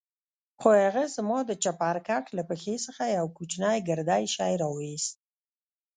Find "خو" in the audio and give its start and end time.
0.59-0.69